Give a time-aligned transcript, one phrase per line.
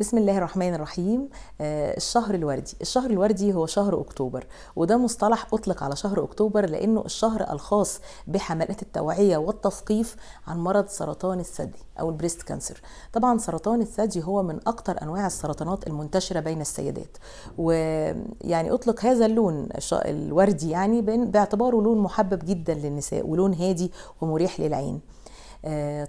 [0.00, 1.28] بسم الله الرحمن الرحيم.
[1.60, 2.76] آه، الشهر الوردي.
[2.80, 8.82] الشهر الوردي هو شهر أكتوبر وده مصطلح أطلق على شهر أكتوبر لأنه الشهر الخاص بحملات
[8.82, 10.16] التوعية والتثقيف
[10.46, 12.80] عن مرض سرطان الثدي أو البريست كانسر.
[13.12, 17.16] طبعا سرطان الثدي هو من أكثر أنواع السرطانات المنتشرة بين السيدات.
[17.58, 25.00] ويعني أطلق هذا اللون الوردي يعني باعتباره لون محبب جدا للنساء ولون هادي ومريح للعين.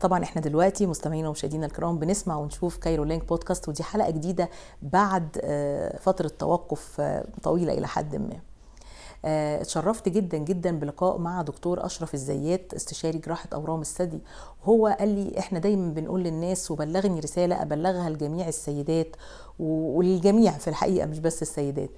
[0.02, 4.50] طبعا إحنا دلوقتي مستمعينا ومشاهدينا الكرام بنسمع ونشوف Cairolink Podcast ودي حلقة جديدة
[4.82, 8.51] بعد آه، فترة توقف آه، طويلة إلى حد ما.
[9.26, 14.20] اتشرفت جدا جدا بلقاء مع دكتور أشرف الزيات استشاري جراحة أورام الثدي.
[14.62, 19.16] وهو قال لي إحنا دايما بنقول للناس وبلغني رسالة أبلغها لجميع السيدات
[19.60, 21.90] وللجميع في الحقيقة مش بس السيدات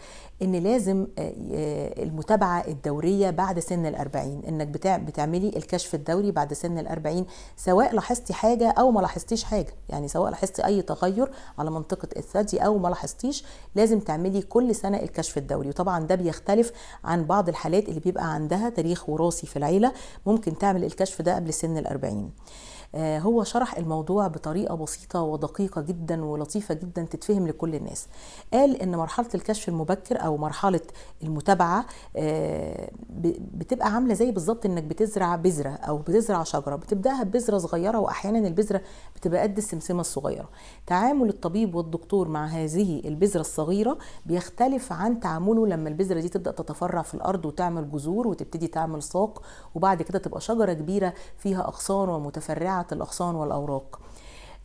[0.41, 4.67] إن لازم آه، آه، المتابعة الدورية بعد سن الأربعين إنك
[4.99, 7.25] بتعملي الكشف الدوري بعد سن الأربعين
[7.57, 9.73] سواء لاحظتي حاجة أو ما لاحظتيش حاجة.
[9.89, 13.45] يعني سواء لاحظتي أي تغير على منطقة الثدي أو ما لاحظتيش
[13.75, 15.69] لازم تعملي كل سنة الكشف الدوري.
[15.69, 16.71] وطبعا ده بيختلف
[17.03, 19.91] عن بعض الحالات اللي بيبقى عندها تاريخ وراثي في العيلة
[20.25, 22.31] ممكن تعمل الكشف ده قبل سن الأربعين.
[22.95, 28.07] هو شرح الموضوع بطريقة بسيطة ودقيقة جدا ولطيفة جدا تتفهم لكل الناس.
[28.53, 30.81] قال إن مرحلة الكشف المبكر أو مرحلة
[31.23, 31.85] المتابعة
[32.17, 32.89] آه،
[33.53, 36.75] بتبقى عاملة زي بالظبط إنك بتزرع بذرة أو بتزرع شجرة.
[36.75, 38.81] بتبدأها ببذرة صغيرة واحيانا البذرة
[39.15, 40.49] بتبقى قد السمسمة الصغيرة.
[40.87, 47.01] تعامل الطبيب والدكتور مع هذه البذرة الصغيرة بيختلف عن تعامله لما البذرة دي تبدأ تتفرع
[47.01, 49.41] في الأرض وتعمل جذور وتبتدي تعمل ساق
[49.75, 53.99] وبعد كده تبقى شجرة كبيرة فيها أغصان ومتفرعة الأغصان والأوراق.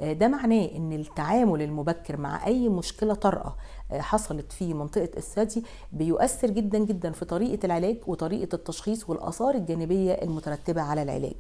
[0.01, 3.57] آه، ده معناه إن التعامل المبكر مع أي مشكلة طارئة
[3.93, 10.13] آه، حصلت في منطقة الثدي بيؤثر جدا جدا في طريقة العلاج وطريقة التشخيص والآثار الجانبية
[10.13, 11.37] المترتبة على العلاج.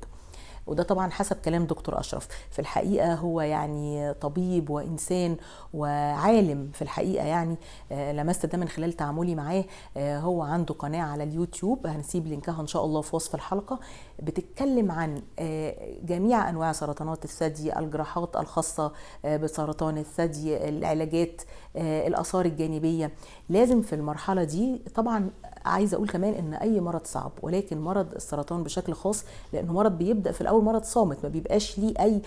[0.69, 2.29] وده طبعا حسب كلام دكتور أشرف.
[2.51, 5.37] في الحقيقة هو يعني طبيب وإنسان
[5.75, 7.57] وعالم في الحقيقة يعني
[7.93, 9.65] آه، لمست ده من خلال تعاملي معاه.
[9.97, 13.81] آه، هو عنده قناة على اليوتيوب هنسيب لينكها إن شاء الله في وصف الحلقة.
[14.23, 18.93] بتتكلم عن آه، جميع أنواع سرطانات الثدي الجراحات الخاصة
[19.25, 21.43] بسرطان الثدي العلاجات
[21.77, 23.11] الآثار الجانبية.
[23.49, 25.31] لازم في المرحلة دي طبعا
[25.65, 30.33] عايزة أقول كمان إن أي مرض صعب ولكن مرض السرطان بشكل خاص لأنه مرض بيبدأ
[30.33, 32.23] في الأول مرض صامت ما بيبقاش ليه أي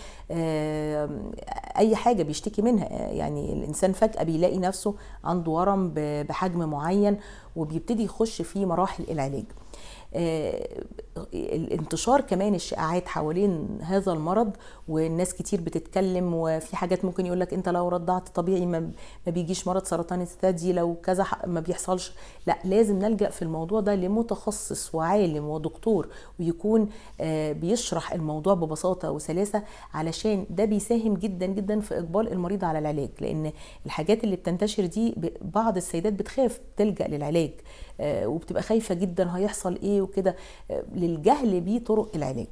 [1.77, 2.87] أي حاجة بيشتكي منها.
[2.89, 7.17] يعني الإنسان فجأة بيلاقي نفسه عنده ورم بحجم معين
[7.55, 9.45] وبيبتدي يخش في مراحل العلاج.
[10.13, 10.83] آه،
[11.33, 14.51] الانتشار كمان الشائعات حوالين هذا المرض
[14.87, 18.91] والناس كتير بتتكلم وفي حاجات ممكن يقول لك انت لو رضعت طبيعي ما
[19.27, 22.13] بيجيش مرض سرطان الثدي لو كذا ما بيحصلش.
[22.47, 26.07] لا لازم نلجأ في الموضوع ده لمتخصص وعالم ودكتور
[26.39, 26.89] ويكون
[27.21, 29.63] آه، بيشرح الموضوع ببساطة وسلاسة
[29.93, 33.09] علشان ده بيساهم جدا جدا في إقبال المريض على العلاج.
[33.19, 33.51] لأن
[33.85, 37.51] الحاجات اللي بتنتشر دي بعض السيدات بتخاف تلجأ للعلاج.
[38.03, 40.35] وبتبقى خايفة جدا هيحصل إيه وكده.
[40.71, 42.47] آه، للجهل بطرق العلاج.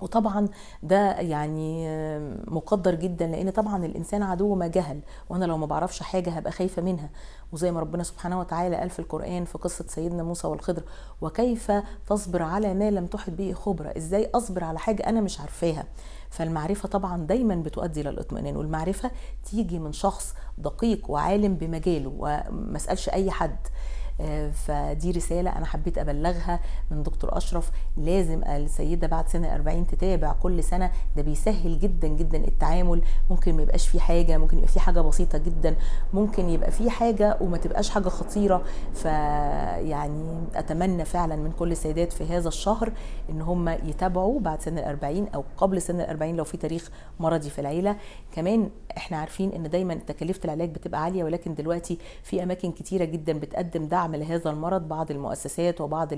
[0.00, 0.48] وطبعا
[0.82, 5.00] ده يعني آه، مقدر جدا لأن طبعا الإنسان عدو ما جهل.
[5.28, 7.10] وأنا لو ما بعرفش حاجة هبقى خايفة منها.
[7.52, 10.82] وزي ما ربنا سبحانه وتعالى قال في القرآن في قصة سيدنا موسى والخضر
[11.20, 11.72] وكيف
[12.08, 15.84] تصبر على ما لم تحط به خبرة؟ إزاي أصبر على حاجة أنا مش عارفاها؟
[16.30, 19.10] فالمعرفة طبعا دايما بتؤدي للاطمئنان والمعرفة
[19.50, 23.56] تيجي من شخص دقيق وعالم بمجاله وما اسالش أي حد.
[23.56, 24.07] آه،
[24.52, 27.70] فدي رسالة أنا حبيت أبلغها من دكتور أشرف.
[27.96, 30.90] لازم السيدة بعد سن 40 تتابع كل سنة.
[31.16, 33.02] ده بيسهل جدا جدا التعامل.
[33.30, 35.76] ممكن ما يبقاش في حاجة ممكن يبقى في حاجة بسيطة جدا.
[36.14, 38.62] ممكن يبقى في حاجة وما تبقاش حاجة خطيرة.
[38.94, 40.24] فيعني
[40.54, 42.92] أتمنى فعلا من كل السيدات في هذا الشهر
[43.30, 46.90] إن هم يتابعوا بعد سن ال40 أو قبل سن ال40 لو في تاريخ
[47.20, 47.96] مرضي في العيلة.
[48.32, 53.38] كمان إحنا عارفين إن دايما تكاليف العلاج بتبقى عالية ولكن دلوقتي في أماكن كتيرة جدا
[53.38, 56.12] بتقدم دعم دعم لهذا المرض بعض المؤسسات وبعض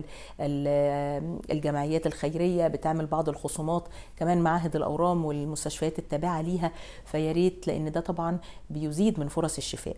[1.50, 6.72] الجمعيات الخيرية بتعمل بعض الخصومات كمان معاهد الأورام والمستشفيات التابعة ليها
[7.04, 8.38] فيا ريت لأن ده طبعا
[8.70, 9.96] بيزيد من فرص الشفاء.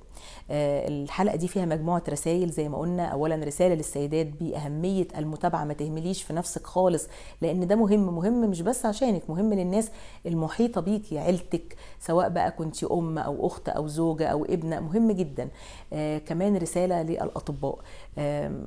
[0.51, 3.05] آه، الحلقة دي فيها مجموعة رسائل زي ما قلنا.
[3.05, 7.09] اولا رسالة للسيدات بأهمية المتابعة ما تهمليش في نفسك خالص
[7.43, 8.15] لأن ده مهم.
[8.17, 9.91] مهم مش بس عشانك مهم للناس
[10.27, 15.49] المحيطة بيكي عيلتك سواء بقى كنت أم أو أخت أو زوجة أو ابنة مهم جدا.
[15.93, 17.79] آه كمان رسالة للأطباء.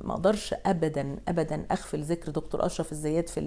[0.04, 3.40] ما أقدرش ابدا ابدا اغفل ذكر دكتور اشرف الزيات في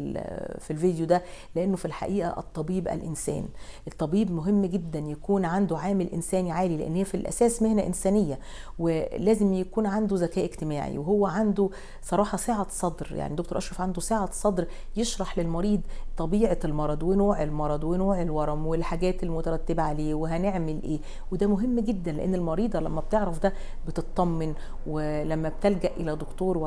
[0.60, 1.24] في الفيديو ده
[1.56, 3.46] لأنه في الحقيقة الطبيب الانسان.
[3.88, 8.40] الطبيب مهم جدا يكون عنده عامل انساني عالي لأن هي في الاساس مهنة انسانية
[8.80, 11.70] ولازم يكون عنده ذكاء اجتماعي وهو عنده
[12.02, 13.12] صراحة سعة صدر.
[13.16, 15.82] يعني دكتور اشرف عنده سعة صدر يشرح للمريض
[16.18, 21.00] طبيعة المرض ونوع المرض ونوع الورم والحاجات المترتبة عليه وهنعمل إيه.
[21.32, 23.54] وده مهم جدا لأن المريضة لما بتعرف ده
[23.88, 24.54] بتطمن
[24.88, 26.58] ولما بتلجا إلى دكتور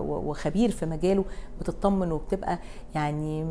[0.00, 1.24] وخبير في مجاله
[1.60, 2.58] بتطمن وبتبقى
[2.94, 3.46] يعني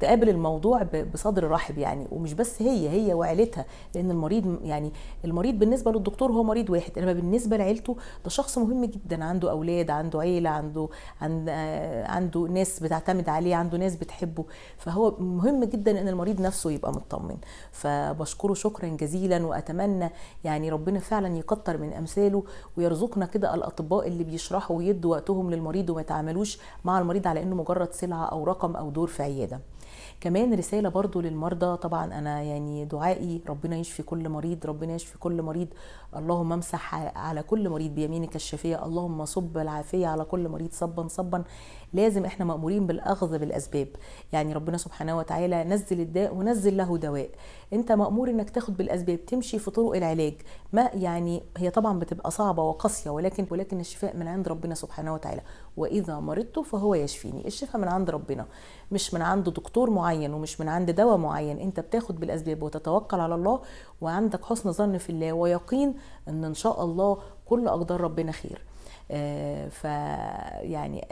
[0.00, 0.82] تقابل الموضوع
[1.14, 2.06] بصدر رحب يعني.
[2.12, 3.64] ومش بس هي هي وعيلتها
[3.94, 4.92] لأن المريض يعني
[5.24, 6.98] المريض بالنسبة للدكتور هو مريض واحد.
[6.98, 9.24] إنما بالنسبة لعيلته ده شخص مهم جدا.
[9.24, 10.88] عنده أولاد عنده عيلة عنده
[11.20, 11.48] عند
[12.08, 14.44] عنده ناس بتعتمد عليه عنده ناس بتحبه.
[14.78, 17.36] فهو مهم جدا إن المريض نفسه يبقى مطمن.
[17.72, 20.10] فبشكره شكرا جزيلا وأتمنى
[20.44, 22.44] يعني ربنا فعلا يكتر من أمثاله
[22.76, 27.92] ويرزقنا كده الأطباء اللي بيشرحوا ويدوا وقتهم للمريض وما يتعاملوش مع المريض على إنه مجرد
[27.92, 29.60] سلعة أو رقم أو دور في عيادة.
[30.20, 31.76] كمان رسالة برضو للمرضى.
[31.76, 35.68] طبعا أنا يعني دعائي ربنا يشفي كل مريض ربنا يشفي كل مريض.
[36.16, 41.44] اللهم امسح على كل مريض بيمينك الشفية اللهم صب العافية على كل مريض صبا صبا.
[41.92, 43.88] لازم إحنا مأمورين بالأخذ بالأسباب.
[44.32, 47.30] يعني ربنا سبحانه وتعالى نزل الداء ونزل له دواء.
[47.72, 50.34] أنت مأمور إنك تاخد بالأسباب تمشي في طرق العلاج.
[50.72, 55.40] ما يعني هي طبعا بتبقى صعبة وقاسية ولكن ولكن الشفاء من عند ربنا سبحانه وتعالى.
[55.78, 57.46] وإذا مرضت فهو يشفيني.
[57.46, 58.46] الشفاء من عند ربنا
[58.92, 61.58] مش من عند دكتور معين ومش من عند دواء معين.
[61.58, 63.60] أنت بتاخد بالأسباب وتتوكل على الله
[64.00, 65.94] وعندك حسن ظن في الله ويقين
[66.28, 68.67] إن إن شاء الله كل أقدار ربنا خير.
[69.10, 69.70] آه
[70.60, 71.06] يعني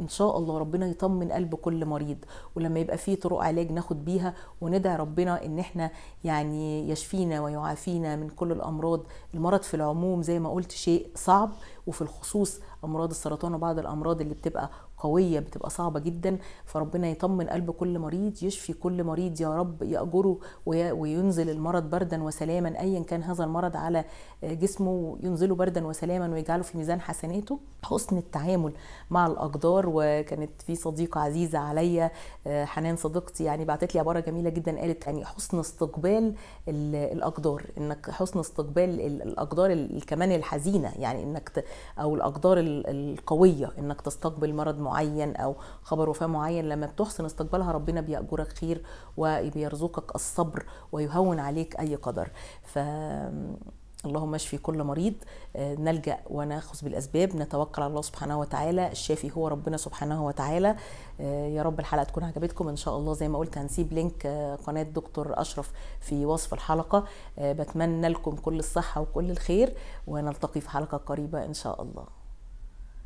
[0.00, 2.16] إن شاء الله ربنا يطمن قلب كل مريض
[2.56, 5.90] ولما يبقى فيه طرق علاج ناخد بيها وندعي ربنا إن إحنا
[6.24, 9.00] يعني يشفينا ويعافينا من كل الأمراض.
[9.34, 11.50] المرض في العموم زي ما قلت شيء صعب
[11.86, 14.70] وفي الخصوص أمراض السرطان وبعض الأمراض اللي بتبقى
[15.02, 16.38] قوية بتبقى صعبة جدا.
[16.64, 22.80] فربنا يطمن قلب كل مريض يشفي كل مريض يا رب يأجره وينزل المرض بردا وسلاما
[22.80, 24.04] ايا كان هذا المرض على
[24.42, 27.58] جسمه ينزله بردا وسلاما ويجعله في ميزان حسناته.
[27.82, 28.72] حسن التعامل
[29.10, 32.10] مع الأقدار وكانت في صديقة عزيزة عليا
[32.46, 36.34] حنان صديقتي يعني بعتت لي عبارة جميلة جدا قالت يعني حسن استقبال
[36.68, 41.64] الأقدار إنك حسن استقبال الأقدار كمان الحزينة يعني إنك
[41.98, 48.00] أو الأقدار القوية إنك تستقبل مرض معين أو خبر وفاة معين لما بتحسن استقبالها ربنا
[48.00, 48.82] بيأجرك خير
[49.16, 52.30] وبيرزقك الصبر ويهون عليك أي قدر.
[52.62, 52.78] ف
[54.06, 55.14] اللهم اشفي كل مريض.
[55.56, 57.36] نلجأ وناخذ بالأسباب.
[57.36, 58.92] نتوكل على الله سبحانه وتعالى.
[58.92, 60.76] الشافي هو ربنا سبحانه وتعالى.
[61.56, 62.68] يا رب الحلقة تكون عجبتكم.
[62.68, 64.26] إن شاء الله زي ما قلت هنسيب لينك
[64.66, 67.04] قناة دكتور أشرف في وصف الحلقة.
[67.38, 69.74] بتمنى لكم كل الصحة وكل الخير.
[70.06, 72.21] ونلتقي في حلقة قريبة إن شاء الله.